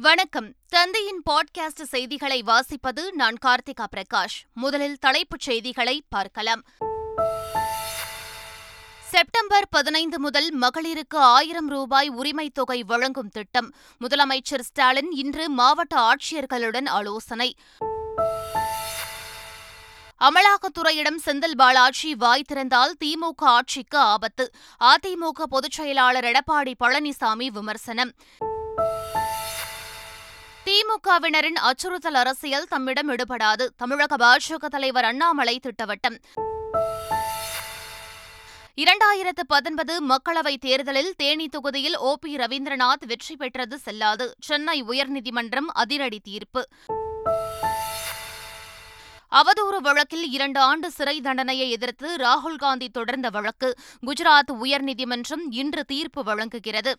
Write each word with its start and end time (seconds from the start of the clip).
வணக்கம். 0.00 0.52
தந்தையின் 0.68 1.22
பாட்காஸ்ட் 1.30 1.82
செய்திகளை 1.82 2.42
வாசிப்பது 2.46 3.10
நான் 3.12 3.36
கார்த்திகா 3.46 3.86
பிரகாஷ். 3.96 4.42
முதலில் 4.54 4.98
தலைப்புச் 4.98 5.40
செய்திகளை 5.40 6.02
பார்க்கலாம். 6.08 6.62
செப்டம்பர் 9.10 9.68
பதினைந்து 9.70 10.20
முதல் 10.20 10.58
மகளிருக்கு 10.58 11.16
ஆயிரம் 11.16 11.68
ரூபாய் 11.68 12.10
உரிமைத் 12.10 12.54
தொகை 12.54 12.82
வழங்கும் 12.82 13.28
திட்டம். 13.28 13.74
முதலமைச்சர் 14.00 14.60
ஸ்டாலின் 14.60 15.10
இன்று 15.10 15.48
மாவட்ட 15.48 16.00
ஆட்சியர்களுடன் 16.00 16.88
ஆலோசனை. 16.88 17.56
அமலாக்கத்துறையிடம் 20.20 21.18
செந்தில் 21.24 21.54
பாலாஜி 21.56 22.14
வாய் 22.14 22.44
திறந்தால் 22.52 22.92
திமுக 23.04 23.42
ஆட்சிக்கு 23.42 23.98
ஆபத்து. 23.98 24.50
அதிமுக 24.80 25.42
பொதுச் 25.48 25.72
செயலாளர் 25.72 26.24
எடப்பாடி 26.24 26.74
பழனிசாமி 26.84 27.46
விமர்சனம். 27.46 28.14
திமுகவினரின் 30.84 31.56
அச்சுறுத்தல் 31.56 32.14
அரசியல் 32.14 32.66
தம்மிடம் 32.68 33.10
எடுபடாது. 33.10 33.66
தமிழக 33.76 34.16
பாஜக 34.16 34.66
தலைவர் 34.66 35.04
அண்ணாமலை 35.04 35.60
திட்டவட்டம். 35.62 36.16
இரண்டாயிரத்து 38.76 39.42
பத்தொன்பது 39.46 40.06
மக்களவைத் 40.06 40.60
தேர்தலில் 40.60 41.14
தேனி 41.16 41.48
தொகுதியில் 41.48 41.96
ஓ 41.96 42.14
பி 42.20 42.36
ரவீந்திரநாத் 42.36 43.06
வெற்றி 43.06 43.36
பெற்றது 43.36 43.78
செல்லாது. 43.78 44.34
சென்னை 44.40 44.84
உயர்நீதிமன்றம் 44.84 45.70
அதிரடி 45.72 46.20
தீர்ப்பு. 46.20 46.68
அவதூறு 49.30 49.76
வழக்கில் 49.80 50.30
இரண்டு 50.30 50.60
ஆண்டு 50.60 50.90
சிறை 50.90 51.20
தண்டனையை 51.20 51.70
எதிர்த்து 51.70 52.16
ராகுல்காந்தி 52.16 52.88
தொடர்ந்த 52.88 53.30
வழக்கு. 53.30 53.74
குஜராத் 54.06 54.52
உயர்நீதிமன்றம் 54.62 55.46
இன்று 55.50 55.84
தீர்ப்பு 55.84 56.24
வழங்குகிறது. 56.24 56.96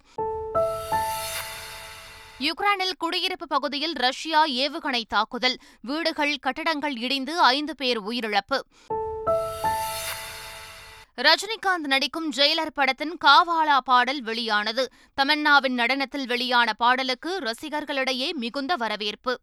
யுக்ரைனில் 2.40 2.98
குடியிருப்பு 2.98 3.48
பகுதியில் 3.48 3.94
ரஷ்யா 3.94 4.46
ஏவுகணை 4.46 5.04
தாக்குதல். 5.08 5.58
வீடுகள் 5.82 6.38
கட்டடங்கள் 6.38 6.98
இடிந்து 6.98 7.40
ஐந்து 7.40 7.76
பேர் 7.76 8.02
உயிரிழப்பு. 8.02 8.60
ரஜினிகாந்த் 11.18 11.88
நடிக்கும் 11.88 12.32
ஜெயிலர் 12.32 12.74
படத்தின் 12.74 13.18
காவாலா 13.26 13.78
பாடல் 13.78 14.22
வெளியானது. 14.22 14.92
தமன்னாவின் 15.22 15.76
நடனத்தில் 15.76 16.26
வெளியான 16.26 16.74
பாடலுக்கு 16.74 17.40
ரசிகர்களிடையே 17.40 18.32
மிகுந்த 18.32 18.76
வரவேற்பு. 18.76 19.40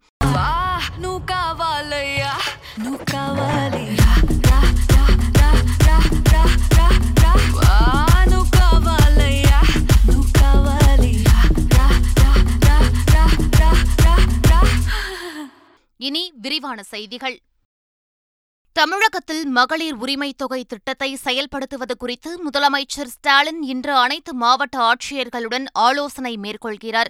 விரிவான 16.42 16.78
செய்திகள். 16.82 17.36
தமிழகத்தில் 18.72 19.46
மகளிர் 19.46 19.96
உரிமைத் 19.96 20.36
தொகை 20.36 20.64
திட்டத்தை 20.64 21.18
செயல்படுத்துவது 21.24 21.94
குறித்து 21.98 22.40
முதலமைச்சர் 22.50 23.06
ஸ்டாலின் 23.06 23.62
இன்று 23.62 23.94
அனைத்து 23.94 24.34
மாவட்ட 24.34 24.78
ஆட்சியர்களுடன் 24.78 25.64
ஆலோசனை 25.72 26.38
மேற்கொள்கிறார். 26.42 27.04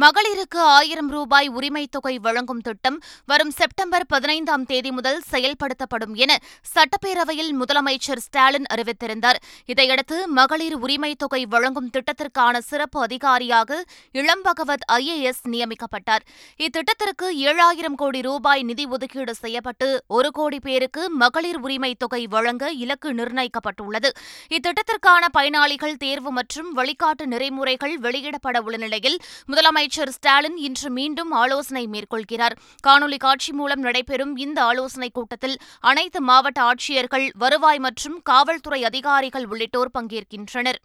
மகளிருக்கு 0.00 0.56
ஆயிரம் 0.56 1.08
ரூபாய் 1.08 1.50
உரிமைத் 1.50 1.90
தொகை 1.90 2.18
வழங்கும் 2.18 2.60
திட்டம் 2.60 3.00
வரும் 3.26 3.50
செப்டம்பர் 3.50 4.06
பதினைந்தாம் 4.06 4.66
தேதி 4.66 4.90
முதல் 4.90 5.22
செயல்படுத்தப்படும் 5.30 6.14
என 6.14 6.38
சட்டப்பேரவையில் 6.74 7.52
முதலமைச்சர் 7.60 8.16
ஸ்டாலின் 8.16 8.64
அறிவித்திருந்தார். 8.74 9.36
இதையடுத்து 9.66 10.28
மகளிர் 10.28 10.78
உரிமைத் 10.78 11.18
தொகை 11.18 11.46
வழங்கும் 11.46 11.90
திட்டத்திற்கான 11.90 12.58
சிறப்பு 12.58 13.00
அதிகாரியாக 13.00 13.84
இளம்பகவத் 14.12 14.84
ஐஏஎஸ் 14.92 15.48
நியமிக்கப்பட்டார். 15.48 16.24
இத்திட்டத்திற்கு 16.58 17.22
ஏழாயிரம் 17.22 17.94
கோடி 17.96 18.20
ரூபாய் 18.20 18.62
நிதி 18.62 18.86
ஒதுக்கீடு 18.86 19.34
செய்யப்பட்டு 19.34 20.04
ஒரு 20.08 20.30
கோடி 20.30 20.58
பேருக்கு 20.60 20.98
மகளிர் 21.08 21.56
உரிமை 21.56 21.94
தொகை 21.94 22.26
வழங்க 22.26 22.72
இலக்கு 22.72 23.12
நிர்ணயிக்கப்பட்டுள்ளது. 23.12 24.08
இத்திட்டத்திற்கான 24.48 25.26
பயனாளிகள் 25.32 25.96
தேர்வு 25.96 26.30
மற்றும் 26.30 26.76
வழிகாட்டு 26.76 27.26
நெறிமுறைகள் 27.26 27.98
வெளியிடப்பட 27.98 28.60
உள்ள 28.60 28.76
நிலையில் 28.76 29.18
முதலமைச்சர் 29.46 30.08
ஸ்டாலின் 30.08 30.56
இன்று 30.56 30.90
மீண்டும் 30.90 31.30
ஆலோசனை 31.30 31.88
மேற்கொள்கிறார். 31.92 32.56
காணொலி 32.88 33.16
காட்சி 33.18 33.52
மூலம் 33.52 33.80
நடைபெறும் 33.80 34.36
இந்த 34.36 34.62
ஆலோசனைக் 34.62 35.14
கூட்டத்தில் 35.14 35.58
அனைத்து 35.80 36.20
மாவட்ட 36.20 36.62
ஆட்சியர்கள் 36.62 37.30
வருவாய் 37.34 37.78
மற்றும் 37.78 38.20
காவல்துறை 38.22 38.84
அதிகாரிகள் 38.84 39.46
உள்ளிட்டோர் 39.46 39.90
பங்கேற்கின்றனர். 39.98 40.80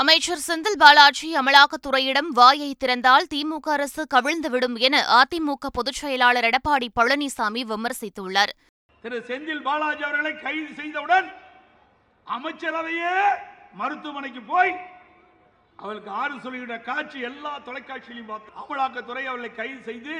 அமைச்சர் 0.00 0.42
செந்தில் 0.46 0.76
பாலாஜி 0.80 1.28
அமலாக்கத்துறையிடம் 1.40 2.28
வாயை 2.38 2.68
திறந்தால் 2.82 3.24
திமுக 3.32 3.68
அரசு 3.76 4.02
கவிழ்ந்துவிடும் 4.14 4.76
என 4.86 4.96
அதிமுக 5.20 5.70
பொதுச் 5.76 5.98
செயலாளர் 6.00 6.46
எடப்பாடி 6.48 6.88
பழனிசாமி 6.98 7.62
விமர்சித்துள்ளார். 7.70 8.52
திரு 9.04 9.18
செந்தில் 9.30 9.64
பாலாஜி 9.68 10.04
அவர்களை 10.08 10.32
கைது 10.44 10.70
செய்தவுடன் 10.80 11.28
அமைச்சரவையே 12.26 13.16
மருத்துவமனைக்கு 13.80 14.42
போய் 14.52 14.72
அவளுக்கு 15.76 16.10
ஆறு 16.20 16.38
சொல்லுகிற 16.44 16.78
காட்சி 16.90 17.18
எல்லா 17.30 17.54
தொலைக்காட்சியிலும் 17.66 18.30
பார்த்து 18.32 18.56
அமலாக்கத்துறை 18.62 19.26
அவர்களை 19.30 19.52
கைது 19.60 19.82
செய்து 19.90 20.16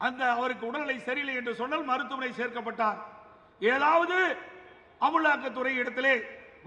அந்த 0.00 0.22
அவருக்கு 0.38 0.66
உடல்நிலை 0.70 0.98
சரியில்லை 1.08 1.36
என்று 1.42 1.54
சொன்னால் 1.62 1.88
மருத்துவமனை 1.92 2.32
சேர்க்கப்பட்டார். 2.40 2.98
ஏதாவது 3.74 4.18
அமலாக்கத்துறை 5.08 5.74
இடத்திலே 5.82 6.16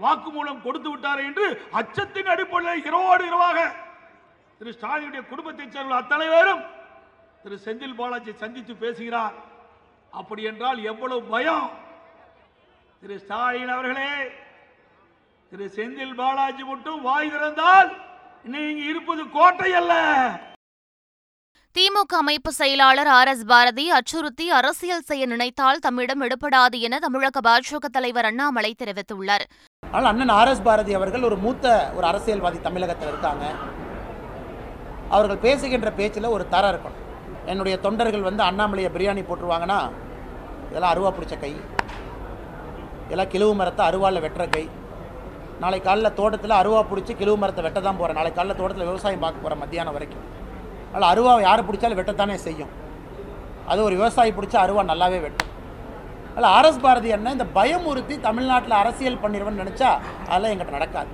வாக்குமூலம் 0.04 0.64
கொடுத்து 0.66 0.88
விட்டார் 0.90 1.22
என்று 1.28 1.46
அச்சத்தின் 1.80 2.30
அடிப்படையில் 2.34 2.86
இரவோடு 2.90 3.24
இரவாக 3.30 3.58
திரு 4.60 4.72
ஸ்டாலினுடைய 4.76 5.22
குடும்பத்தைச் 5.30 5.74
சேர்ந்த 5.76 5.94
அத்தனை 6.00 6.26
பேரும் 6.34 6.62
திரு 7.42 7.56
செந்தில் 7.64 7.96
பாலாஜி 8.00 8.32
சந்தித்து 8.42 8.74
பேசுகிறார். 8.84 9.34
அப்படி 10.20 10.42
என்றால் 10.50 10.80
எவ்வளவு 10.92 11.22
பயம்? 11.34 11.66
திரு 13.02 13.16
ஸ்டாலின் 13.24 13.72
அவர்களே 13.76 14.12
திரு 15.52 15.66
செந்தில் 15.76 16.14
பாலாஜி 16.20 16.64
மட்டும் 16.70 17.00
வாய் 17.08 17.32
திறந்தால் 17.32 17.90
நீங்க 18.54 18.82
இருப்பது 18.92 19.22
கோட்டை 19.36 19.70
அல்ல. 19.80 19.94
திமுக 21.76 22.14
அமைப்பு 22.20 22.50
செயலாளர் 22.60 23.10
ஆர் 23.16 23.30
எஸ் 23.32 23.44
பாரதி 23.50 23.84
அச்சுறுத்தி 23.98 24.46
அரசியல் 24.58 25.06
செய்ய 25.10 25.26
நினைத்தால் 25.26 25.82
தம்மிடம் 25.86 26.24
எடுப்படாது 26.26 26.78
என 26.86 26.98
தமிழக 27.04 27.40
பாஜக 27.48 27.88
தலைவர் 27.96 28.28
அண்ணாமலை 28.30 28.72
தெரிவித்துள்ளார். 28.82 29.44
ஆனால் 29.96 30.10
அண்ணன் 30.10 30.32
ஆர் 30.40 30.50
எஸ் 30.50 30.66
பாரதி 30.66 30.92
அவர்கள் 30.98 31.26
ஒரு 31.28 31.36
மூத்த 31.44 31.66
ஒரு 31.96 32.04
அரசியல்வாதி 32.10 32.58
தமிழகத்தில் 32.66 33.10
இருக்காங்க. 33.12 33.44
அவர்கள் 35.14 35.42
பேசுகின்ற 35.44 35.88
பேச்சில் 35.98 36.34
ஒரு 36.36 36.44
தரம் 36.54 36.72
இருக்கணும். 36.72 37.00
என்னுடைய 37.52 37.74
தொண்டர்கள் 37.86 38.26
வந்து 38.28 38.42
அண்ணாமலையை 38.48 38.90
பிரியாணி 38.94 39.22
போட்டுருவாங்கன்னா 39.28 39.78
இதெல்லாம் 40.70 40.92
அருவா 40.94 41.10
பிடிச்ச 41.16 41.36
கை. 41.42 41.52
இதெல்லாம் 43.06 43.30
கிழுவு 43.34 43.52
மரத்தை 43.60 43.84
அருவாவில் 43.90 44.24
வெட்டுற 44.26 44.46
கை. 44.54 44.64
நாளை 45.62 45.78
காலைல 45.88 46.10
தோட்டத்தில் 46.20 46.58
அருவா 46.60 46.80
பிடிச்சி 46.90 47.12
கிழவு 47.20 47.38
மரத்தை 47.42 47.64
வெட்ட 47.66 47.80
தான் 47.86 47.98
போகிறேன் 48.00 48.18
நாளை 48.20 48.32
காலைல 48.38 48.56
தோட்டத்தில் 48.60 48.90
விவசாயம் 48.90 49.24
பார்க்க 49.24 49.44
போகிறேன் 49.44 49.62
மத்தியானம் 49.64 49.96
வரைக்கும். 49.98 50.26
அதனால் 50.92 51.10
அருவாவை 51.12 51.42
யார் 51.48 51.68
பிடிச்சாலும் 51.68 52.00
வெட்டத்தானே 52.00 52.38
செய்யும். 52.48 52.72
அது 53.72 53.80
ஒரு 53.88 53.94
விவசாயி 54.00 54.32
பிடிச்சா 54.38 54.60
அருவா 54.64 54.84
நல்லாவே 54.92 55.20
வெட்டும். 55.26 55.51
அதில் 56.34 56.52
ஆர்எஸ் 56.56 56.82
பாரதி 56.84 57.08
என்ன 57.16 57.32
இந்த 57.36 57.46
பயமுறுத்தி 57.58 58.14
தமிழ்நாட்டில் 58.28 58.80
அரசியல் 58.82 59.22
பண்ணிடுவேன்னு 59.24 59.62
நினச்சா 59.62 59.90
அதெல்லாம் 60.30 60.52
எங்கிட்ட 60.52 60.78
நடக்காது. 60.78 61.10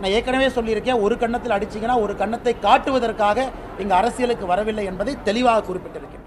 நான் 0.00 0.14
ஏற்கனவே 0.16 0.48
சொல்லியிருக்கேன் 0.56 1.02
ஒரு 1.06 1.14
கன்னத்தில் 1.22 1.56
அடிச்சிங்கன்னா 1.56 1.98
ஒரு 2.04 2.14
கன்னத்தை 2.22 2.54
காட்டுவதற்காக 2.66 3.48
இங்கே 3.82 3.94
அரசியலுக்கு 4.00 4.46
வரவில்லை 4.52 4.84
என்பதை 4.92 5.14
தெளிவாக 5.28 5.64
குறிப்பிட்டிருக்கேன். 5.68 6.25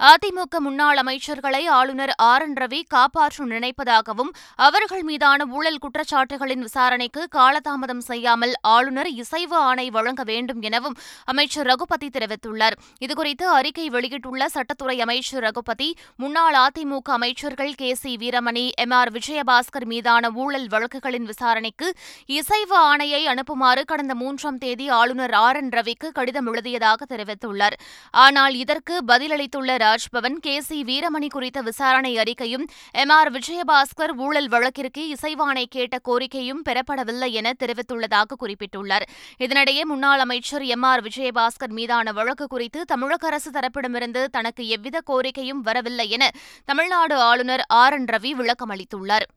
அதிமுக 0.00 0.58
முன்னாள் 0.60 0.96
அமைச்சர்களை 0.96 1.60
ஆளுநர் 1.66 2.12
ஆர் 2.16 2.42
என் 2.42 2.56
ரவி 2.60 2.80
காப்பாற்ற 2.88 3.44
நினைப்பதாகவும் 3.44 4.32
அவர்கள் 4.66 5.02
மீதான 5.02 5.46
ஊழல் 5.46 5.78
குற்றச்சாட்டுகளின் 5.78 6.64
விசாரணைக்கு 6.66 7.28
காலதாமதம் 7.36 8.02
செய்யாமல் 8.08 8.52
ஆளுநர் 8.60 9.10
இசைவு 9.12 9.56
ஆணை 9.56 9.90
வழங்க 9.90 10.22
வேண்டும் 10.22 10.60
எனவும் 10.60 10.96
அமைச்சர் 11.24 11.66
ரகுபதி 11.66 12.08
தெரிவித்துள்ளார். 12.08 12.76
இதுகுறித்து 13.04 13.46
அறிக்கை 13.58 13.88
வெளியிட்டுள்ள 13.88 14.48
சட்டத்துறை 14.54 14.96
அமைச்சர் 14.98 15.42
ரகுபதி 15.42 15.88
முன்னாள் 16.16 16.58
அதிமுக 16.64 17.10
அமைச்சர்கள் 17.18 17.72
K 17.74 17.94
C 17.94 18.16
Veeramani 18.16 18.66
M 18.84 18.90
R 18.90 19.12
Vijayabaskar 19.12 19.88
மீதான 19.94 20.30
ஊழல் 20.30 20.68
வழக்குகளின் 20.68 21.24
விசாரணைக்கு 21.24 21.94
இசைவு 22.26 22.78
ஆணையை 22.90 23.22
அனுப்புமாறு 23.24 23.84
கடந்த 23.84 24.14
மூன்றாம் 24.14 24.58
தேதி 24.58 24.88
ஆளுநர் 24.88 25.32
ஆர் 25.32 25.56
என் 25.56 25.68
ரவிக்கு 25.68 26.10
கடிதம் 26.12 26.46
எழுதியதாக 26.46 27.16
தெரிவித்துள்ளார். 27.16 27.78
ஆனால் 28.10 28.54
இதற்கு 28.54 28.94
பதிலளித்துள்ள 29.08 29.84
ராஜ்பவன் 29.86 30.38
கே. 30.40 30.60
சி. 30.60 30.76
வீரமணி 30.82 31.28
குறித்த 31.28 31.60
விசாரணை 31.60 32.12
அறிக்கையும் 32.16 32.66
எம். 32.92 33.08
ஆர். 33.08 33.30
விஜயபாஸ்கர் 33.32 34.12
ஊழல் 34.16 34.48
வழக்கிற்கு 34.48 35.02
இசைவானை 35.12 35.64
கேட்ட 35.70 35.98
கோரிக்கையும் 36.08 36.62
பெறப்படவில்லை 36.68 37.30
என 37.30 37.52
தெரிவித்துள்ளதாக 37.64 38.38
குறிப்பிட்டுள்ளார். 38.40 39.06
இதனிடையே 39.38 39.82
முன்னாள் 39.82 40.18
அமைச்சர் 40.18 40.64
எம். 40.64 40.82
ஆர். 40.82 41.02
விஜயபாஸ்கர் 41.02 41.74
மீதான 41.78 42.12
வழக்கு 42.12 42.46
குறித்து 42.46 42.84
தமிழக 42.84 43.26
அரசு 43.26 43.50
தரப்பிடமிருந்து 43.50 44.24
தனக்கு 44.24 44.68
எவ்வித 44.68 45.02
கோரிக்கையும் 45.10 45.62
வரவில்லை 45.62 46.10
என 46.10 46.30
தமிழ்நாடு 46.64 47.16
ஆளுநர் 47.30 47.64
ஆர். 47.82 47.92
என். 47.92 48.08
ரவி 48.12 48.32
விளக்கமளித்துள்ளார். 48.40 49.28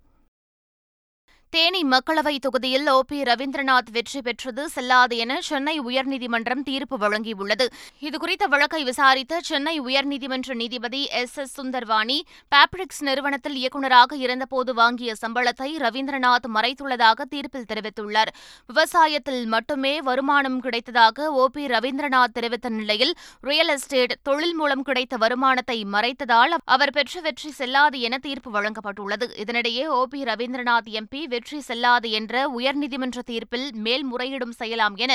தேனி 1.50 1.84
மக்களவை 1.84 2.38
தொகுதியில் 2.40 2.90
ஓ. 2.90 3.02
பி. 3.08 3.22
ரவீந்திரநாத் 3.22 3.90
வெற்றி 3.92 4.22
பெற்றது 4.22 4.70
செல்லாது 4.70 5.18
என 5.18 5.42
சென்னை 5.42 5.82
உயர்நீதிமன்றம் 5.82 6.64
தீர்ப்பு 6.64 6.98
வழங்கியுள்ளது. 6.98 7.66
இதுகுறித்த 8.02 8.48
வழக்கை 8.50 8.84
விசாரித்த 8.84 9.40
சென்னை 9.42 9.82
உயர்நீதிமன்ற 9.82 10.54
நீதிபதி 10.54 11.06
எஸ். 11.06 11.38
எஸ். 11.38 11.62
சுந்தர்வாணி 11.62 12.22
பாப்ரிக்ஸ் 12.56 13.00
நிறுவனத்தில் 13.00 13.56
இயக்குநராக 13.56 14.16
இருந்தபோது 14.16 14.74
வாங்கிய 14.74 15.16
சம்பளத்தை 15.28 15.78
ரவீந்திரநாத் 15.78 16.48
மறைத்துள்ளதாக 16.54 17.22
தீர்ப்பில் 17.22 17.66
தெரிவித்துள்ளார். 17.74 18.28
விவசாயத்தில் 18.74 19.46
மட்டுமே 19.46 20.02
வருமானம் 20.02 20.62
கிடைத்ததாக 20.64 21.26
ஓ. 21.26 21.48
பி. 21.48 21.66
ரவீந்திரநாத் 21.66 22.34
தெரிவித்த 22.34 22.70
நிலையில் 22.70 23.16
ரியல் 23.42 23.68
எஸ்டேட் 23.68 24.22
தொழில் 24.24 24.56
மூலம் 24.56 24.82
கிடைத்த 24.82 25.18
வருமானத்தை 25.18 25.86
மறைத்ததால் 25.92 26.56
அவர் 26.66 26.92
பெற்ற 26.92 27.22
வெற்றி 27.22 27.52
செல்லாது 27.52 28.00
என 28.00 28.18
தீர்ப்பு 28.18 28.52
வழங்கப்பட்டுள்ளது. 28.52 29.28
இதனிடையே 29.44 29.86
ஓ. 29.86 30.06
பி. 30.06 30.24
ரவீந்திரநாத் 30.24 30.88
எம்பி 30.92 31.38
வெற்றி 31.40 31.60
செல்லாது 31.68 32.08
என்ற 32.20 32.34
உயர்நீதிமன்ற 32.58 33.20
தீர்ப்பில் 33.30 33.68
மேல்முறையீடும் 33.86 34.56
செய்யலாம் 34.62 34.96
என 35.04 35.12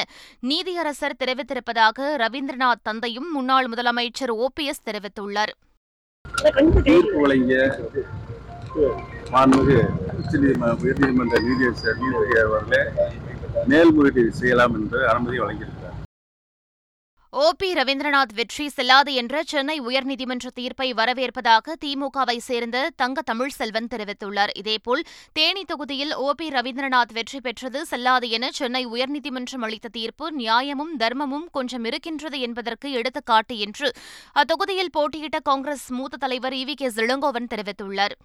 நீதியரசர் 0.51 1.19
தெரிவித்திருப்பதாக 1.23 2.07
ரவீந்திரநாத் 2.23 2.83
தந்தையும் 2.89 3.29
முன்னாள் 3.37 3.69
முதலமைச்சர் 3.73 4.33
ஓபிஎஸ் 4.45 4.85
தெரிவித்துள்ளார். 4.89 5.53
தீர்ப்பு 6.87 7.19
வழங்கிய 7.25 7.59
மாண்புமிகு 9.35 9.79
உச்சநீதிமன்ற 10.21 10.73
உயர்நீதிமன்ற 10.85 11.37
நீதியரசர் 11.49 12.01
நீதிபதி 12.03 12.39
அவர்களே 12.45 12.83
மேல்முறையீடு 13.73 14.25
செய்யலாம் 14.41 14.77
என்று 14.81 15.01
அனுமதி 15.13 15.39
வழங்கியிருக்கிறார். 15.43 15.84
ஓ 17.43 17.45
பி 17.59 17.69
ரவீந்திரநாத் 17.73 18.35
வெற்றி 18.35 18.69
செல்லாது 18.69 19.15
என்ற 19.15 19.43
சென்னை 19.43 19.81
உயர்நீதிமன்ற 19.81 20.47
தீர்ப்பை 20.55 20.93
வரவேற்பதாக 20.93 21.75
திமுகவை 21.85 22.37
சேர்ந்த 22.37 22.91
தங்க 22.97 23.23
தமிழ்செல்வன் 23.31 23.89
தெரிவித்துள்ளார். 23.91 24.53
இதேபோல் 24.55 25.03
தேனி 25.33 25.65
தொகுதியில் 25.65 26.15
ஓ 26.15 26.33
பி 26.33 26.49
ரவீந்திரநாத் 26.49 27.13
வெற்றி 27.13 27.41
பெற்றது 27.41 27.87
செல்லாது 27.87 28.29
என 28.29 28.51
சென்னை 28.51 28.87
உயர்நீதிமன்றம் 28.87 29.65
அளித்த 29.67 29.89
தீர்ப்பு 29.89 30.33
நியாயமும் 30.33 30.95
தர்மமும் 30.99 31.49
கொஞ்சம் 31.51 31.85
இருக்கின்றது 31.85 32.41
என்பதற்கு 32.41 32.91
எடுத்துக்காட்டு 32.91 33.59
என்று 33.59 33.91
அத்தொகுதியில் 34.33 34.93
போட்டியிட்ட 34.93 35.41
காங்கிரஸ் 35.41 35.91
மூத்த 35.91 36.17
தலைவர் 36.17 36.53
இ 36.53 36.65
வி 36.65 36.73
கே 36.73 36.91
இளங்கோவன் 36.97 37.53
தெரிவித்துள்ளார். 37.55 38.17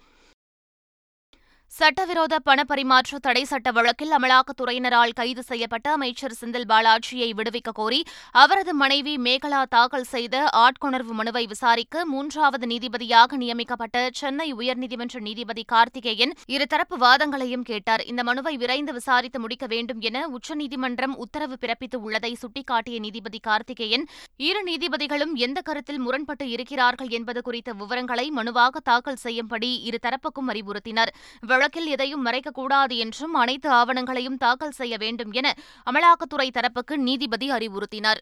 சட்டவிரோத 1.72 2.34
பணப்பரிமாற்ற 2.46 3.18
தடை 3.20 3.42
சட்ட 3.44 3.68
வழக்கில் 3.72 4.14
அமலாக்கத்துறையினரால் 4.16 5.12
கைது 5.12 5.42
செய்யப்பட்ட 5.42 5.86
அமைச்சர் 5.92 6.34
செந்தில் 6.40 6.66
பாலாஜியை 6.70 7.28
விடுவிக்க 7.38 7.70
கோரி 7.72 8.00
அவரது 8.42 8.72
மனைவி 8.74 9.14
மேகலா 9.26 9.60
தாக்கல் 9.74 10.06
செய்த 10.12 10.36
ஆட்கொணர்வு 10.62 11.14
மனுவை 11.20 11.42
விசாரிக்க 11.46 12.04
மூன்றாவது 12.04 12.66
நீதிபதியாக 12.66 13.36
நியமிக்கப்பட்ட 13.42 14.02
சென்னை 14.20 14.48
உயர்நீதிமன்ற 14.54 15.20
நீதிபதி 15.28 15.64
கார்த்திகேயன் 15.72 16.34
இருதரப்பு 16.54 16.98
வாதங்களையும் 17.04 17.64
கேட்டார். 17.70 18.04
இந்த 18.04 18.24
மனுவை 18.30 18.54
விரைந்து 18.56 18.94
விசாரித்து 18.98 19.40
முடிக்க 19.40 19.66
வேண்டும் 19.66 20.00
என 20.10 20.26
உச்சநீதிமன்றம் 20.38 21.16
உத்தரவு 21.16 21.58
பிறப்பித்து 21.60 22.00
உள்ளதை 22.08 22.32
சுட்டிக்காட்டிய 22.42 22.98
நீதிபதி 22.98 23.42
கார்த்திகேயன் 23.48 24.06
இரு 24.48 24.62
நீதிபதிகளும் 24.70 25.34
எந்த 25.46 25.60
கருத்தில் 25.60 26.02
முரண்பட்டு 26.06 26.48
இருக்கிறார்கள் 26.56 27.08
என்பது 27.20 27.42
குறித்த 27.42 27.72
விவரங்களை 27.72 28.26
மனுவாக 28.40 28.84
தாக்கல் 28.90 29.22
செய்யும்படி 29.26 29.72
இருதரப்புக்கும் 29.90 30.52
அறிவுறுத்தினர். 30.54 31.14
வழக்கில் 31.60 31.88
எதையும் 31.88 32.26
மறைக்கக்கூடாது 32.26 32.94
என்றும் 32.96 33.34
அனைத்து 33.34 33.68
ஆவணங்களையும் 33.70 34.36
தாக்கல் 34.36 34.76
செய்ய 34.80 34.94
வேண்டும் 34.96 35.32
என 35.32 35.48
அமலாக்கத்துறை 35.90 36.46
தரப்புக்கு 36.50 36.94
நீதிபதி 37.06 37.46
அறிவுறுத்தினார். 37.50 38.20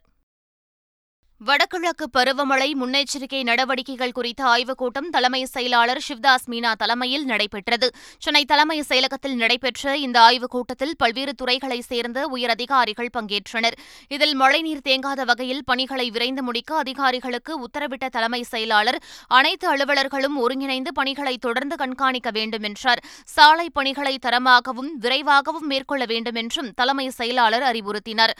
வடகிழக்கு 1.41 2.11
பருவமழை 2.19 2.73
முன்னெச்சரிக்கை 2.83 3.43
நடவடிக்கைகள் 3.43 4.13
குறித்த 4.13 4.45
ஆய்வுக் 4.45 4.77
கூட்டம் 4.77 5.11
தலைமை 5.11 5.45
செயலாளர் 5.45 6.05
சிவ்தாஸ் 6.09 6.49
மீனா 6.51 6.73
தலைமையில் 6.73 7.25
நடைபெற்றது. 7.25 7.91
சென்னை 8.19 8.45
தலைமை 8.45 8.81
செயலகத்தில் 8.81 9.35
நடைபெற்ற 9.35 9.97
இந்த 9.97 10.21
ஆய்வுக் 10.21 10.51
கூட்டத்தில் 10.51 10.95
பல்வேறு 10.99 11.35
துறைகளைச் 11.35 11.83
சேர்ந்த 11.83 12.27
உயரதிகாரிகள் 12.27 13.11
பங்கேற்றனர். 13.17 13.73
இதில் 14.09 14.35
மழைநீர் 14.35 14.81
தேங்காத 14.85 15.25
வகையில் 15.25 15.65
பணிகளை 15.65 16.11
விரைந்து 16.11 16.43
முடிக்க 16.43 16.77
அதிகாரிகளுக்கு 16.77 17.61
உத்தரவிட்ட 17.61 18.09
தலைமை 18.09 18.43
செயலாளர் 18.43 19.03
அனைத்து 19.29 19.77
அலுவலர்களும் 19.77 20.37
ஒருங்கிணைந்து 20.37 20.95
பணிகளை 20.95 21.39
தொடர்ந்து 21.39 21.77
கண்காணிக்க 21.77 22.31
வேண்டும் 22.31 22.63
என்றார். 22.63 23.03
சாலை 23.25 23.71
பணிகளை 23.71 24.19
தரமாகவும் 24.27 24.93
விரைவாகவும் 25.01 25.67
மேற்கொள்ள 25.67 26.05
வேண்டும் 26.05 26.35
என்றும் 26.35 26.73
தலைமை 26.75 27.09
செயலாளர் 27.09 27.63
அறிவுறுத்தினார். 27.63 28.35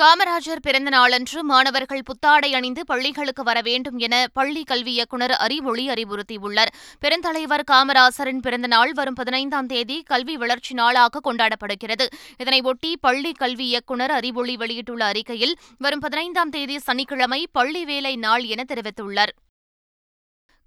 காமராஜர் 0.00 0.60
பிறந்த 0.62 0.90
நாளன்று 0.90 1.44
மாணவர்கள் 1.44 2.02
புத்தாடை 2.02 2.54
அணிந்து 2.54 2.84
பள்ளிகளுக்கு 2.86 3.42
வர 3.42 3.60
வேண்டும் 3.60 3.98
என 3.98 4.26
பள்ளி 4.32 4.62
கல்வி 4.64 4.92
இயக்குநர் 4.92 5.30
அறிவொளி 5.30 5.88
அறிவுறுத்தியுள்ளார். 5.88 6.72
பெருந்தலைவர் 7.00 7.64
காமராசரின் 7.70 8.42
பிறந்த 8.42 8.66
நாள் 8.66 8.92
வரும் 8.92 9.14
பதினைந்தாம் 9.14 9.66
தேதி 9.66 10.02
கல்வி 10.02 10.36
வளர்ச்சி 10.36 10.74
நாளாக 10.74 11.20
கொண்டாடப்படுகிறது. 11.24 12.06
இதனையொட்டி 12.44 12.92
பள்ளி 13.00 13.32
கல்வி 13.32 13.66
இயக்குநர் 13.66 14.10
அறிவொளி 14.10 14.56
வெளியிட்டுள்ள 14.56 15.04
அறிக்கையில் 15.04 15.56
வரும் 15.78 15.98
பதினைந்தாம் 15.98 16.50
தேதி 16.50 16.78
சனிக்கிழமை 16.78 17.48
பள்ளி 17.52 17.84
வேலை 17.84 18.16
நாள் 18.16 18.44
என 18.44 18.64
தெரிவித்துள்ளார். 18.68 19.34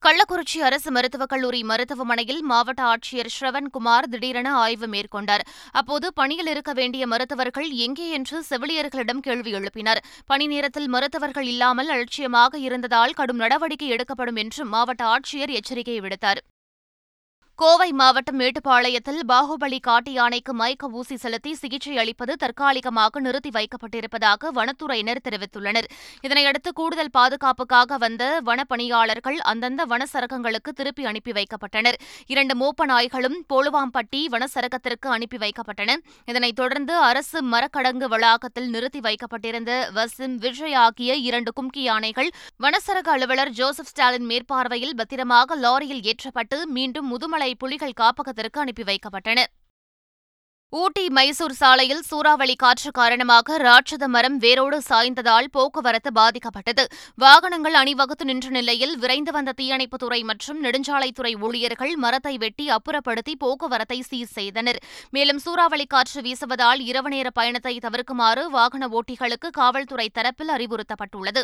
கள்ளக்குறிச்சி 0.04 0.58
அரசு 0.62 0.92
மருத்துவக் 0.92 1.30
கல்லூரி 1.30 1.64
மருத்துவமனையில் 1.64 2.42
மாவட்ட 2.42 2.82
ஆட்சியர் 2.84 3.30
ஸ்ரவன்குமார் 3.40 4.06
திடீரென 4.10 4.54
ஆய்வு 4.54 4.88
மேற்கொண்டார். 4.88 5.44
அப்போது 5.72 6.14
பணியில் 6.14 6.48
இருக்க 6.48 6.74
வேண்டிய 6.74 7.08
மருத்துவர்கள் 7.08 7.70
எங்கே 7.86 8.10
என்று 8.10 8.44
செவிலியர்களிடம் 8.50 9.20
கேள்வி 9.20 9.54
எழுப்பினர். 9.54 10.02
பணி 10.26 10.48
நேரத்தில் 10.48 10.88
மருத்துவர்கள் 10.88 11.46
இல்லாமல் 11.46 11.88
அலட்சியமாக 11.88 12.60
இருந்ததால் 12.60 13.14
கடும் 13.14 13.38
நடவடிக்கை 13.38 13.88
எடுக்கப்படும் 13.88 14.36
என்றும் 14.36 14.70
மாவட்ட 14.70 15.06
ஆட்சியர் 15.06 15.54
எச்சரிக்கை 15.60 16.00
விடுத்தார். 16.00 16.42
கோவை 17.62 17.88
மாவட்டம் 17.92 18.38
மேட்டுப்பாளையத்தில் 18.40 19.22
பாகுபலி 19.30 19.78
காட்டு 19.80 20.12
யானைக்கு 20.12 20.52
மயக்க 20.60 20.88
ஊசி 21.00 21.16
செலுத்தி 21.16 21.52
சிகிச்சை 21.54 21.96
அளிப்பது 21.98 22.34
தற்காலிகமாக 22.44 23.20
நிறுத்தி 23.20 23.50
வைக்கப்பட்டிருப்பதாக 23.56 24.52
வனத்துறையினர் 24.58 25.20
தெரிவித்துள்ளனர். 25.26 25.88
இதனையடுத்து 26.28 26.72
கூடுதல் 26.74 27.12
பாதுகாப்புக்காக 27.18 27.98
வந்த 28.04 28.24
வனப்பணியாளர்கள் 28.50 29.40
அந்தந்த 29.52 29.86
வனச்சரகங்களுக்கு 29.86 30.74
திருப்பி 30.78 31.06
அனுப்பி 31.06 31.34
வைக்கப்பட்டனர். 31.40 31.98
இரண்டு 32.28 32.56
மோப்ப 32.62 32.86
நாய்களும் 32.86 33.38
போலுவாம்பட்டி 33.54 34.22
வனச்சரகத்திற்கு 34.36 35.10
அனுப்பி 35.16 35.40
வைக்கப்பட்டன. 35.44 35.98
இதனைத் 36.26 36.60
தொடர்ந்து 36.62 36.96
அரசு 37.10 37.42
மரக்கடங்கு 37.56 38.10
வளாகத்தில் 38.16 38.70
நிறுத்தி 38.70 39.04
வைக்கப்பட்டிருந்த 39.10 39.92
வசிம் 40.00 40.40
விஜய் 40.46 40.78
ஆகிய 40.86 41.20
இரண்டு 41.28 41.54
கும்கி 41.60 41.86
யானைகள் 41.90 42.32
வனசரக 42.66 43.08
அலுவலர் 43.18 43.54
ஜோசப் 43.60 43.92
ஸ்டாலின் 43.92 44.30
மேற்பார்வையில் 44.32 44.98
பத்திரமாக 45.02 45.60
லாரியில் 45.68 46.04
ஏற்றப்பட்டு 46.10 46.60
மீண்டும் 46.78 47.08
முதுமலை 47.14 47.48
புலிகள் 47.56 48.00
காப்பகத்திற்கு 48.02 48.60
அனுப்பி 48.60 48.84
வைக்கப்பட்டன. 48.84 49.44
ஊட்டி 50.70 51.10
மைசூர் 51.10 51.52
சாலையில் 51.52 52.02
சூறாவளி 52.02 52.56
காற்று 52.56 52.92
காரணமாக 52.92 53.58
ராட்சத 53.58 54.08
மரம் 54.08 54.38
வேரோடு 54.38 54.82
சாய்ந்ததால் 54.82 55.48
போக்குவரத்து 55.52 56.12
பாதிக்கப்பட்டது. 56.12 56.86
வாகனங்கள் 57.16 57.74
அணிவகுத்து 57.74 58.26
நின்ற 58.26 58.50
நிலையில் 58.50 58.98
விரைந்து 58.98 59.32
வந்த 59.32 59.54
தீயணைப்புத்துறை 59.62 60.24
மற்றும் 60.24 60.64
நெடுஞ்சாலைத்துறை 60.64 61.42
ஊழியர்கள் 61.42 61.96
மரத்தை 61.96 62.38
வெட்டி 62.38 62.70
அப்புறப்படுத்தி 62.70 63.36
போக்குவரத்தை 63.38 64.02
சீர் 64.02 64.32
செய்தனர். 64.32 64.80
மேலும் 65.10 65.40
சூறாவளி 65.40 65.86
காற்று 65.86 66.22
வீசுவதால் 66.22 66.80
இரவு 66.80 67.10
நேர 67.10 67.30
பயணத்தை 67.30 67.78
தவிர்க்குமாறு 67.78 68.50
வாகன 68.50 68.88
ஓட்டிகளுக்கு 68.88 69.50
காவல்துறை 69.52 70.10
தரப்பில் 70.14 70.54
அறிவுறுத்தப்பட்டுள்ளது. 70.58 71.44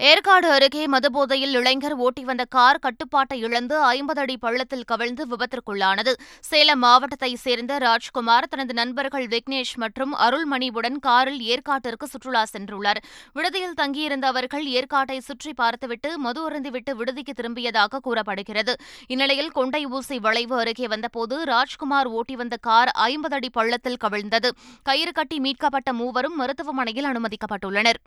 ஏற்காடு 0.00 0.50
அருகே 0.50 0.86
மதுபோதையில் 0.86 1.54
இளைஞர் 1.54 1.94
ஓட்டி 1.94 2.24
வந்த 2.24 2.44
கார் 2.44 2.78
கட்டுப்பாட்டை 2.78 3.40
இழந்து 3.40 3.76
ஐம்பது 3.82 4.20
அடி 4.20 4.36
பள்ளத்தில் 4.36 4.84
கவிழ்ந்து 4.84 5.26
விபத்திற்குள்ளானது. 5.26 6.12
சேலம் 6.40 6.82
மாவட்டத்தைச் 6.82 7.36
சேர்ந்த 7.36 7.78
ராஜ்குமார் 7.78 8.48
தனது 8.48 8.74
நண்பர்கள் 8.74 9.26
விக்னேஷ் 9.26 9.74
மற்றும் 9.74 10.14
அருள்மணிவுடன் 10.14 10.98
காரில் 11.00 11.40
ஏற்காட்டிற்கு 11.40 12.04
சுற்றுலா 12.04 12.44
சென்றுள்ளார். 12.52 13.00
விடுதியில் 13.32 13.74
தங்கியிருந்த 13.74 14.26
அவர்கள் 14.26 14.66
ஏற்காட்டை 14.66 15.18
சுற்றி 15.18 15.52
பார்த்துவிட்டு 15.52 16.18
மது 16.18 16.42
அருந்திவிட்டு 16.50 16.90
விடுதிக்கு 16.90 17.32
திரும்பியதாக 17.32 18.00
கூறப்படுகிறது. 18.00 18.74
இந்நிலையில் 19.06 19.50
கொண்டை 19.50 19.86
ஊசி 19.86 20.18
வளைவு 20.18 20.58
அருகே 20.58 20.86
வந்தபோது 20.86 21.44
ராஜ்குமார் 21.44 22.06
ஓட்டி 22.06 22.36
வந்த 22.36 22.56
கார் 22.56 22.88
ஐம்பது 22.88 23.34
அடி 23.34 23.50
பள்ளத்தில் 23.50 24.02
கவிழ்ந்தது. 24.04 24.50
கயிறு 24.82 25.12
கட்டி 25.12 25.40
மீட்கப்பட்ட 25.40 25.92
மூவரும் 25.92 26.36
மருத்துவமனையில் 26.36 27.04
அனுமதிக்கப்பட்டுள்ளனர். 27.04 28.00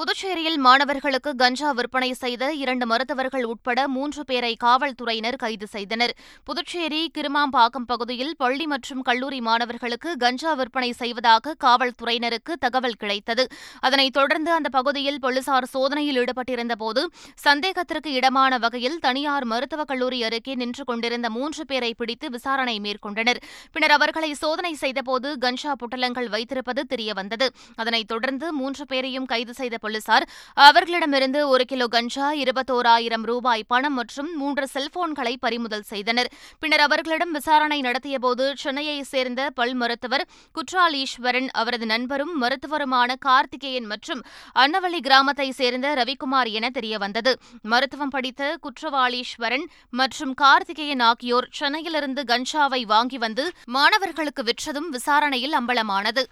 புதுச்சேரியில் 0.00 0.56
மாணவர்களுக்கு 0.56 1.34
கஞ்சா 1.36 1.70
விற்பனை 1.70 2.12
செய்த 2.12 2.52
இரண்டு 2.52 2.86
மருத்துவர்கள் 2.86 3.42
உட்பட 3.44 3.88
மூன்று 3.88 4.24
பேரை 4.24 4.56
காவல்துறையினர் 4.56 5.36
கைது 5.36 5.66
செய்தனர். 5.66 6.16
புதுச்சேரி 6.44 7.10
கிருமாம்பாக்கம் 7.18 7.86
பகுதியில் 7.86 8.36
பள்ளி 8.36 8.66
மற்றும் 8.66 9.02
கல்லூரி 9.02 9.40
மாணவர்களுக்கு 9.40 10.16
கஞ்சா 10.16 10.52
விற்பனை 10.52 10.92
செய்வதாக 10.92 11.54
காவல்துறையினருக்கு 11.64 12.54
தகவல் 12.58 12.96
கிடைத்தது. 12.96 13.46
அதனைத் 13.80 14.12
தொடர்ந்து 14.12 14.52
அந்த 14.52 14.68
பகுதியில் 14.68 15.20
போலீசார் 15.20 15.64
சோதனையில் 15.64 16.24
ஈடுபட்டிருந்தபோது 16.24 17.04
சந்தேகத்திற்கு 17.34 18.12
இடமான 18.12 18.58
வகையில் 18.58 18.98
தனியார் 18.98 19.44
மருத்துவக் 19.44 19.86
கல்லூரி 19.86 20.22
அருகே 20.22 20.54
நின்று 20.54 20.84
கொண்டிருந்த 20.84 21.30
மூன்று 21.30 21.66
பேரை 21.66 21.94
பிடித்து 21.94 22.30
விசாரணை 22.30 22.80
மேற்கொண்டனர். 22.80 23.42
பின்னர் 23.72 23.90
அவர்களை 23.90 24.32
சோதனை 24.34 24.74
செய்தபோது 24.74 25.38
கஞ்சா 25.38 25.74
புட்டலங்கள் 25.74 26.28
வைத்திருப்பது 26.28 26.84
தெரியவந்தது. 26.88 27.48
அதனைத் 27.76 28.08
தொடர்ந்து 28.08 28.52
மூன்று 28.52 28.86
பேரையும் 28.86 29.26
கைது 29.26 29.54
செய்த 29.54 29.78
போலீசார் 29.90 30.24
அவர்களிடமிருந்து 30.66 31.40
ஒரு 31.52 31.64
கிலோ 31.70 31.86
கஞ்சா 31.86 32.26
இருபத்தோராயிரம் 32.42 33.24
ரூபாய் 33.30 33.62
பணம் 33.72 33.96
மற்றும் 34.00 34.30
மூன்று 34.40 34.64
செல்போன்களை 34.74 35.34
பறிமுதல் 35.44 35.86
செய்தனர். 35.92 36.28
பின்னர் 36.58 36.80
அவர்களிடம் 36.80 37.32
விசாரணை 37.32 37.78
நடத்தியபோது 37.80 38.44
சென்னையைச் 38.62 39.10
சேர்ந்த 39.12 39.50
பல் 39.58 39.74
மருத்துவர் 39.74 40.24
குற்றாலீஸ்வரன் 40.58 41.48
அவரது 41.62 41.86
நண்பரும் 41.86 42.34
மருத்துவருமான 42.42 43.16
கார்த்திகேயன் 43.26 43.88
மற்றும் 43.92 44.22
அன்னவள்ளி 44.54 45.00
கிராமத்தைச் 45.08 45.58
சேர்ந்த 45.60 45.94
ரவிக்குமார் 46.00 46.50
என 46.58 46.70
தெரியவந்தது. 46.78 47.34
மருத்துவம் 47.62 48.14
படித்த 48.16 48.56
குற்றவாளீஸ்வரன் 48.66 49.66
மற்றும் 49.90 50.34
கார்த்திகேயன் 50.34 51.04
ஆகியோர் 51.10 51.48
சென்னையிலிருந்து 51.60 52.24
கஞ்சாவை 52.32 52.82
வாங்கி 52.94 53.18
வந்து 53.18 53.46
மாணவர்களுக்கு 53.76 54.44
விற்றதும் 54.50 54.90
விசாரணையில் 54.90 55.56
அம்பலமானது. 55.60 56.24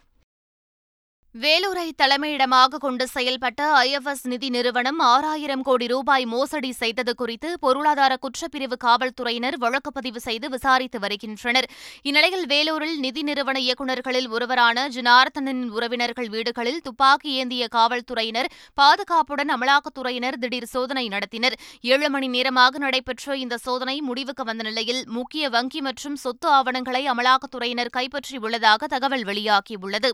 வேலூரை 1.43 1.87
தலைமையிடமாக 2.01 2.79
கொண்டு 2.85 3.05
செயல்பட்ட 3.15 3.61
ஐஎஃப்எஸ் 3.81 4.23
நிதி 4.23 4.49
நிறுவனம் 4.55 5.01
ஆறாயிரம் 5.09 5.63
கோடி 5.63 5.87
ரூபாய் 5.87 6.25
மோசடி 6.25 6.71
செய்தது 6.73 7.15
குறித்து 7.15 7.49
பொருளாதார 7.65 8.13
குற்றப்பிரிவு 8.25 8.77
காவல்துறையினர் 8.85 9.57
வழக்கு 9.65 9.93
பதிவு 9.93 10.21
செய்து 10.21 10.49
விசாரித்து 10.49 10.99
வருகின்றனர். 10.99 11.67
இந்நிலையில் 12.03 12.47
வேலூரில் 12.47 12.97
நிதி 12.99 13.23
நிறுவன 13.23 13.59
இயக்குநர்களில் 13.59 14.29
ஒருவரான 14.29 14.87
ஜனார்த்தனின் 14.89 15.63
உறவினர்கள் 15.77 16.29
வீடுகளில் 16.29 16.81
துப்பாக்கி 16.81 17.33
ஏந்திய 17.33 17.67
காவல்துறையினர் 17.77 18.49
பாதுகாப்புடன் 18.75 19.53
அமலாக்கத்துறையினர் 19.57 20.39
திடீர் 20.45 20.71
சோதனை 20.75 21.09
நடத்தினர். 21.09 21.59
ஏழு 21.81 22.11
மணி 22.11 22.29
நேரமாக 22.29 22.79
நடைபெற்ற 22.79 23.37
இந்த 23.37 23.59
சோதனை 23.67 24.01
முடிவுக்கு 24.01 24.45
வந்த 24.45 24.65
நிலையில் 24.71 25.05
முக்கிய 25.19 25.51
வங்கி 25.57 25.81
மற்றும் 25.81 26.17
சொத்து 26.17 26.49
ஆவணங்களை 26.49 27.05
அமலாக்கத்துறையினர் 27.15 27.95
கைப்பற்றியுள்ளதாக 27.99 28.91
தகவல் 28.97 29.25
வெளியாகியுள்ளது. 29.25 30.13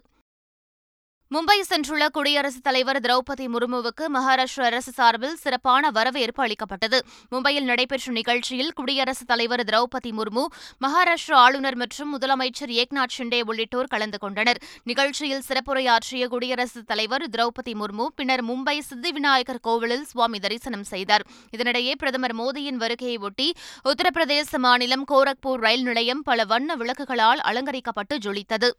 மும்பை 1.33 1.54
சென்றுள்ள 1.69 2.09
குடியரசுத் 2.09 2.62
தலைவர் 2.62 3.00
திரௌபதி 3.00 3.45
முர்முவுக்கு 3.52 4.04
மகாராஷ்டிர 4.14 4.61
அரசு 4.61 4.93
சார்பில் 4.93 5.37
சிறப்பான 5.37 5.90
வரவேற்பு 5.90 6.43
அளிக்கப்பட்டது. 6.43 6.99
மும்பையில் 7.33 7.62
நடைபெற்ற 7.62 8.12
நிகழ்ச்சியில் 8.12 8.73
குடியரசுத் 8.73 9.26
தலைவர் 9.26 9.61
திரௌபதி 9.61 10.11
முர்மு 10.19 10.45
மகாராஷ்டிர 10.81 11.33
ஆளுநர் 11.33 11.75
மற்றும் 11.75 12.21
முதலமைச்சர் 12.21 12.75
ஏக்நாத் 12.83 13.14
ஷிண்டே 13.19 13.40
உள்ளிட்டோர் 13.40 13.87
கலந்து 13.87 14.19
கொண்டனர். 14.19 14.61
நிகழ்ச்சியில் 14.85 15.43
சிறப்புரையாற்றிய 15.49 16.26
குடியரசுத் 16.26 16.87
தலைவர் 16.87 17.28
திரௌபதி 17.31 17.75
முர்மு 17.75 18.07
பின்னர் 18.14 18.45
மும்பை 18.45 18.78
சித்தி 18.78 19.12
விநாயகர் 19.12 19.61
கோவிலில் 19.61 20.04
சுவாமி 20.04 20.38
தரிசனம் 20.38 20.85
செய்தார். 20.85 21.26
இதனிடையே 21.57 21.95
பிரதமர் 21.99 22.37
மோடியின் 22.37 22.81
வருகையொட்டி 22.85 23.50
உத்தரப்பிரதேச 23.85 24.59
மாநிலம் 24.59 25.07
கோரக்பூர் 25.09 25.62
ரயில் 25.66 25.83
நிலையம் 25.83 26.23
பல 26.23 26.45
வண்ண 26.45 26.76
விளக்குகளால் 26.76 27.45
அலங்கரிக்கப்பட்டு 27.50 28.16
ஜொலித்தது. 28.25 28.71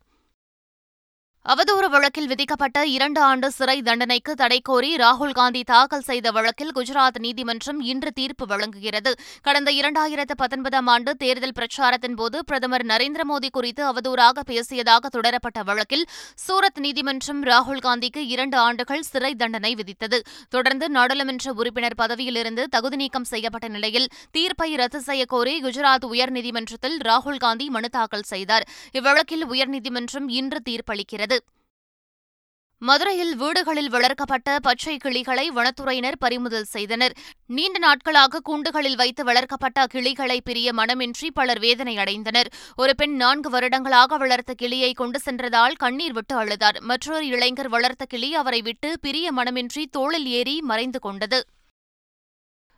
அவதூறு 1.51 1.87
வழக்கில் 1.89 2.27
விதிக்கப்பட்ட 2.27 2.85
இரண்டு 2.85 3.21
ஆண்டு 3.21 3.51
சிறை 3.51 3.81
தண்டனைக்கு 3.81 4.35
தடை 4.35 4.61
கோரி 4.61 4.95
ராகுல் 4.95 5.31
காந்தி 5.31 5.63
தாக்கல் 5.63 6.01
செய்த 6.01 6.31
வழக்கில் 6.31 6.71
குஜராத் 6.75 7.19
நீதிமன்றம் 7.19 7.81
இன்று 7.81 8.11
தீர்ப்பு 8.11 8.45
வழங்குகிறது. 8.45 9.11
கடந்த 9.41 9.71
இரண்டாயிரத்து 9.71 10.35
பத்தொன்பதாம் 10.37 10.87
ஆண்டு 10.87 11.15
தேர்தல் 11.15 11.53
பிரச்சாரத்தின் 11.53 12.15
போது 12.15 12.45
பிரதமர் 12.45 12.85
நரேந்திர 12.85 13.25
மோடி 13.29 13.49
குறித்து 13.51 13.83
அவதூறாக 13.91 14.43
பேசியதாக 14.49 15.11
தொடரப்பட்ட 15.11 15.63
வழக்கில் 15.63 16.05
சூரத் 16.47 16.79
நீதிமன்றம் 16.79 17.43
ராகுல் 17.43 17.83
காந்திக்கு 17.83 18.17
இரண்டு 18.17 18.57
ஆண்டுகள் 18.57 19.01
சிறை 19.01 19.35
தண்டனை 19.35 19.75
விதித்தது. 19.75 20.19
தொடர்ந்து 20.49 20.89
நாடாளுமன்ற 20.89 21.53
உறுப்பினர் 21.53 21.97
பதவியிலிருந்து 21.97 22.65
தகுதி 22.69 22.95
நீக்கம் 22.95 23.23
செய்யப்பட்ட 23.23 23.67
நிலையில் 23.67 24.09
தீர்ப்பை 24.31 24.75
ரத்து 24.75 25.01
செய்யக்கோரி 25.05 25.55
குஜராத் 25.61 26.09
உயர்நீதிமன்றத்தில் 26.11 26.97
ராகுல் 27.03 27.37
காந்தி 27.37 27.69
மனு 27.69 27.89
தாக்கல் 27.89 28.27
செய்தார். 28.33 28.67
இவ்வழக்கில் 28.91 29.47
உயர்நீதிமன்றம் 29.49 30.27
இன்று 30.27 30.61
தீர்ப்பளிக்கிறது. 30.69 31.33
மதுரையில் 32.77 33.35
வீடுகளில் 33.35 33.89
வளர்க்கப்பட்ட 33.89 34.59
பச்சை 34.59 34.97
கிளிகளை 34.97 35.51
வனத்துறையினர் 35.51 36.17
பறிமுதல் 36.19 36.63
செய்தனர். 36.63 37.13
நீண்ட 37.47 37.77
நாட்களாக 37.77 38.41
கூண்டுகளில் 38.49 38.95
வைத்து 38.95 39.23
வளர்க்கப்பட்ட 39.23 39.85
கிளிகளை 39.85 40.41
பிரிய 40.41 40.73
மனமின்றி 40.73 41.29
பலர் 41.33 41.59
வேதனை 41.59 41.95
அடைந்தனர். 41.97 42.45
ஒரு 42.75 42.95
பெண் 42.95 43.15
நான்கு 43.15 43.49
வருடங்களாக 43.49 44.17
வளர்த்த 44.17 44.53
கிளியை 44.53 44.93
கொண்டு 44.93 45.19
சென்றதால் 45.19 45.75
கண்ணீர் 45.75 46.13
விட்டு 46.13 46.43
அழுதார். 46.43 46.79
மற்றொரு 46.79 47.25
இளைஞர் 47.27 47.69
வளர்த்த 47.69 48.05
கிளி 48.05 48.35
அவரை 48.35 48.61
விட்டு 48.61 48.99
பிரிய 49.01 49.33
மனமின்றி 49.33 49.85
தோளில் 49.91 50.25
ஏறி 50.25 50.61
மறைந்து 50.61 50.99
கொண்டது. 50.99 51.45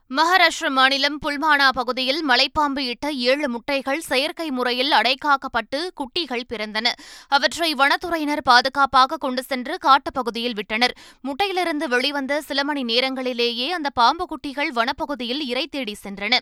மகாராஷ்டிர 0.10 0.70
மாநிலம் 0.70 1.18
புல்மானா 1.26 1.70
பகுதியில் 1.70 2.30
மலைப்பாம்பு 2.30 2.78
இட்ட 2.78 3.12
ஏழு 3.12 3.50
முட்டைகள் 3.50 4.00
செயற்கை 4.00 4.52
முறையில் 4.52 4.92
அடைக்காக்கப்பட்டு 4.92 5.80
குட்டிகள் 5.94 6.46
பிறந்தன. 6.50 6.94
அவற்றை 7.28 7.74
வனத்துறையினர் 7.74 8.42
பாதுகாப்பாக 8.42 9.18
கொண்டு 9.18 9.44
சென்று 9.44 9.78
காட்டுப்பகுதியில் 9.78 10.56
விட்டனர். 10.56 10.96
முட்டையிலிருந்து 11.24 11.88
வெளிவந்த 11.88 12.42
சில 12.42 12.64
மணி 12.64 12.84
நேரங்களிலேயே 12.84 13.70
அந்த 13.70 13.90
பாம்பு 13.90 14.26
குட்டிகள் 14.26 14.72
வனப்பகுதியில் 14.72 15.44
இறை 15.46 15.68
தேடி 15.68 15.96
சென்றன. 16.04 16.40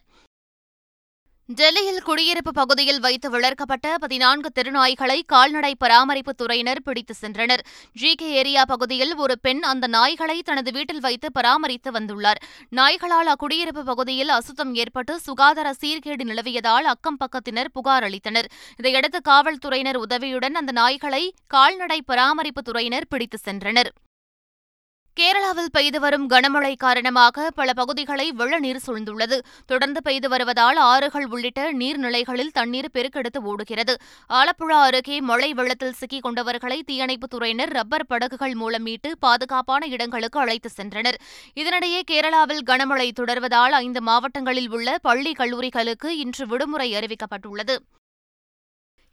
டெல்லியில் 1.48 2.02
குடியிருப்பு 2.02 2.52
பகுதியில் 2.52 3.00
வைத்து 3.00 3.30
வளர்க்கப்பட்ட 3.30 3.98
பதினான்கு 3.98 4.50
தெருநாய்களை 4.56 5.22
கால்நடை 5.26 5.76
பராமரிப்புத் 5.80 6.42
துறையினர் 6.42 6.80
பிடித்து 6.84 7.14
சென்றனர். 7.22 7.60
ஜி 7.94 8.16
கே 8.16 8.30
ஏரியா 8.30 8.66
பகுதியில் 8.66 9.16
ஒரு 9.16 9.40
பெண் 9.40 9.64
அந்த 9.64 9.88
நாய்களை 9.88 10.40
தனது 10.40 10.72
வீட்டில் 10.72 11.00
வைத்து 11.00 11.32
பராமரித்து 11.32 11.92
வந்துள்ளார். 11.92 12.42
நாய்களால் 12.70 13.28
அக்குடியிருப்பு 13.28 13.80
பகுதியில் 13.80 14.30
அசுத்தம் 14.30 14.76
ஏற்பட்டு 14.76 15.20
சுகாதார 15.20 15.74
சீர்கேடு 15.82 16.24
நிலவியதால் 16.24 16.84
அக்கம் 16.84 17.18
பக்கத்தினர் 17.18 17.68
புகார் 17.74 18.04
அளித்தனர். 18.04 18.46
இதையடுத்து 18.78 19.22
காவல்துறையினர் 19.22 19.98
உதவியுடன் 19.98 20.56
அந்த 20.56 20.72
நாய்களை 20.82 21.30
கால்நடை 21.48 22.04
பராமரிப்புத் 22.08 22.68
துறையினர் 22.70 23.04
பிடித்து 23.10 23.38
சென்றனர். 23.46 23.90
கேரளாவில் 25.20 25.70
பெய்து 25.72 26.00
வரும் 26.00 26.30
கனமழை 26.30 26.76
காரணமாக 26.76 27.52
பல 27.52 27.74
பகுதிகளை 27.74 28.32
வெள்ளநீர் 28.32 28.82
சூழ்ந்துள்ளது. 28.88 29.40
தொடர்ந்து 29.66 30.02
பெய்து 30.02 30.30
வருவதால் 30.30 30.76
ஆறுகள் 30.76 31.26
உள்ளிட்ட 31.26 31.74
நீர்நிலைகளில் 31.74 32.52
தண்ணீர் 32.54 32.90
பெருக்கெடுத்து 32.94 33.38
ஓடுகிறது. 33.44 33.98
ஆலப்புழா 34.30 34.82
அருகே 34.82 35.22
மழை 35.22 35.54
வெள்ளத்தில் 35.54 35.94
சிக்கிக் 35.94 36.28
கொண்டவர்களை 36.28 36.82
தீயணைப்புத் 36.82 37.34
துறையினர் 37.36 37.70
ரப்பர் 37.70 38.06
படகுகள் 38.06 38.56
மூலம் 38.56 38.84
மீட்டு 38.84 39.18
பாதுகாப்பான 39.18 39.86
இடங்களுக்கு 39.86 40.40
அழைத்து 40.40 40.70
சென்றனர். 40.82 41.16
இதனிடையே 41.56 42.02
கேரளாவில் 42.12 42.64
கனமழை 42.66 43.12
தொடர்வதால் 43.20 43.72
ஐந்து 43.72 44.02
மாவட்டங்களில் 44.02 44.72
உள்ள 44.72 44.98
பள்ளி 45.02 45.32
கல்லூரிகளுக்கு 45.32 46.06
இன்று 46.06 46.48
விடுமுறை 46.48 46.94
அறிவிக்கப்பட்டுள்ளது. 46.94 47.76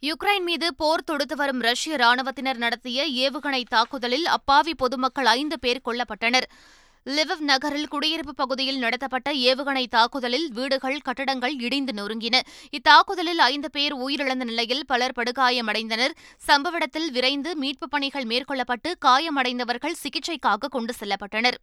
யுக்ரைன் 0.03 0.43
மீது 0.43 0.75
போர் 0.75 1.03
தொடுத்து 1.03 1.35
வரும் 1.35 1.59
ரஷ்ய 1.59 1.95
ராணுவத்தினர் 1.95 2.57
நடத்திய 2.57 3.29
ஏவுகணை 3.29 3.63
தாக்குதலில் 3.69 4.25
அப்பாவி 4.25 4.75
பொதுமக்கள் 4.75 5.25
ஐந்து 5.25 5.59
பேர் 5.59 5.81
கொல்லப்பட்டனர். 5.85 6.47
லிவவ் 7.05 7.39
நகரில் 7.39 7.87
குடியிருப்பு 7.87 8.35
பகுதியில் 8.35 8.77
நடத்தப்பட்ட 8.77 9.31
ஏவுகணை 9.31 9.87
தாக்குதலில் 9.87 10.51
வீடுகள் 10.51 10.99
கட்டடங்கள் 10.99 11.59
இடிந்து 11.59 11.93
நொறுங்கின. 11.93 12.39
இத்தாக்குதலில் 12.71 13.39
ஐந்து 13.39 13.69
பேர் 13.71 13.95
உயிரிழந்த 13.97 14.43
நிலையில் 14.43 14.85
பலர் 14.87 15.15
படுகாயமடைந்தனர். 15.15 16.11
சம்பவ 16.47 16.73
இடத்தில் 16.73 17.11
விரைந்து 17.11 17.55
மீட்புப் 17.61 17.91
பணிகள் 17.91 18.23
மேற்கொள்ளப்பட்டு 18.23 18.93
காயமடைந்தவர்கள் 19.05 19.99
சிகிச்சைக்காக 20.03 20.67
கொண்டு 20.69 20.93
செல்லப்பட்டனர். 20.99 21.55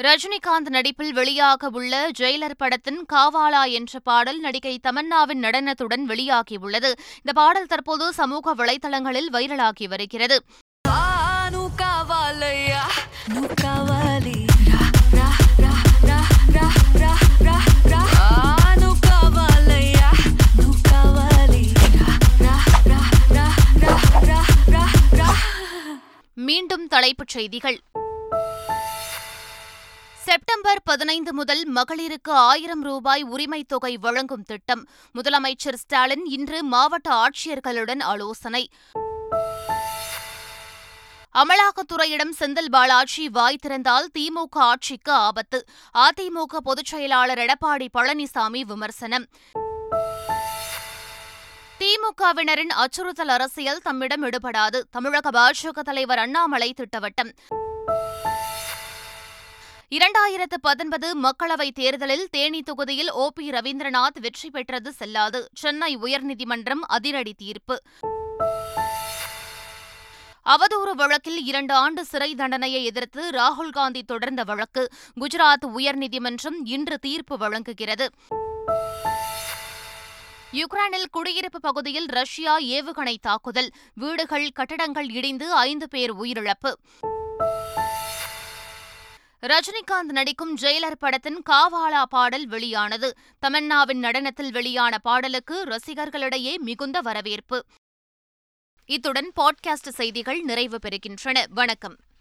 ரஜினிகாந்த் 0.00 0.70
நடிப்பில் 0.70 1.14
வெளியாக 1.14 1.68
உள்ள 1.72 1.94
ஜெயிலர் 2.18 2.56
படத்தின் 2.56 3.00
காவாலா 3.12 3.62
என்ற 3.72 4.00
பாடல் 4.00 4.40
நடிகை 4.40 4.74
தமன்னாவின் 4.82 5.44
நடனத்துடன் 5.44 6.04
வெளியாகியுள்ளது 6.08 6.90
இந்த 7.18 7.32
பாடல் 7.32 7.66
தற்போது 7.66 8.06
சமூக 8.12 8.54
வலைதளங்களில் 8.54 9.30
வைரலாகி 9.32 9.88
வருகிறது 9.88 10.38
மீண்டும் 26.36 26.84
தலைப்புச் 26.88 27.28
செய்திகள் 27.28 27.76
செப்டம்பர் 30.24 30.82
பதினைந்து 30.84 31.34
முதல் 31.34 31.72
மகளிருக்கு 31.72 32.30
ஆயிரம் 32.30 32.82
ரூபாய் 32.82 33.24
உரிமைத் 33.24 33.68
தொகை 33.68 33.96
வழங்கும் 33.96 34.42
திட்டம். 34.42 34.88
முதலமைச்சர் 35.14 35.74
ஸ்டாலின் 35.74 36.24
இன்று 36.24 36.64
மாவட்ட 36.64 37.14
ஆட்சியர்களுடன் 37.14 38.02
ஆலோசனை. 38.02 38.70
அமலாக்கத்துறையிடம் 41.34 42.32
செந்தில் 42.38 42.70
பாலாஜி 42.70 43.28
வாய் 43.28 43.58
திறந்தால் 43.66 44.08
திமுக 44.18 44.48
ஆட்சிக்கு 44.50 45.12
ஆபத்து. 45.12 45.64
அதிமுக 45.94 46.56
பொதுச் 46.62 46.84
செயலாளர் 46.84 47.38
எடப்பாடி 47.38 47.88
பழனிசாமி 47.98 48.60
விமர்சனம். 48.60 49.26
திமுகவினரின் 51.78 52.84
அச்சுறுத்தல் 52.84 53.28
அரசியல் 53.28 53.80
தம்மிடம் 53.82 54.22
ஈடுபடாது 54.22 54.80
தமிழக 54.90 55.30
பாஜக 55.30 55.78
தலைவர் 55.80 56.18
அண்ணாமலை 56.18 56.74
திட்டவட்டம். 56.74 57.32
இரண்டாயிரத்து 59.94 60.54
பத்தொன்பது 60.60 61.20
மக்களவைத் 61.20 61.74
தேர்தலில் 61.74 62.28
தேனி 62.30 62.62
தொகுதியில் 62.62 63.10
ஓ 63.10 63.28
பி 63.34 63.50
ரவீந்திரநாத் 63.50 64.20
வெற்றி 64.20 64.50
பெற்றது 64.50 64.92
செல்லாது. 64.92 65.48
சென்னை 65.54 65.96
உயர்நீதிமன்றம் 65.96 66.84
அதிரடி 66.86 67.34
தீர்ப்பு. 67.34 67.82
அவதூறு 70.44 70.90
வழக்கில் 70.94 71.44
இரண்டு 71.44 71.74
ஆண்டு 71.74 72.04
சிறை 72.04 72.34
தண்டனையை 72.34 72.84
எதிர்த்து 72.84 73.30
ராகுல் 73.30 73.70
காந்தி 73.70 74.02
தொடர்ந்த 74.02 74.44
வழக்கு. 74.44 74.88
குஜராத் 75.20 75.66
உயர்நீதிமன்றம் 75.76 76.60
இன்று 76.64 76.98
தீர்ப்பு 76.98 77.38
வழங்குகிறது. 77.38 78.10
யுக்ரைனில் 80.52 81.10
குடியிருப்பு 81.10 81.60
பகுதியில் 81.60 82.06
ரஷ்யா 82.06 82.58
ஏவுகணை 82.58 83.16
தாக்குதல். 83.20 83.70
வீடுகள் 83.94 84.48
கட்டடங்கள் 84.50 85.10
இடிந்து 85.10 85.52
ஐந்து 85.52 85.88
பேர் 85.88 86.14
உயிரிழப்பு. 86.14 86.72
ரஜினிகாந்த் 89.46 90.02
நடிக்கும் 90.02 90.56
ஜெயிலர் 90.56 90.94
படத்தின் 90.98 91.42
காவாலா 91.50 92.02
பாடல் 92.02 92.46
வெளியானது. 92.46 93.16
தமன்னாவின் 93.46 94.00
நடனத்தில் 94.00 94.50
வெளியான 94.50 94.98
பாடலுக்கு 94.98 95.64
ரசிகர்களிடையே 95.64 96.56
மிகுந்த 96.56 97.00
வரவேற்பு. 97.00 97.64
இத்துடன் 98.86 99.32
பாட்காஸ்ட் 99.40 99.88
செய்திகள் 99.88 100.40
நிறைவு 100.40 100.78
பெறுகின்றன. 100.82 101.44
வணக்கம். 101.48 102.00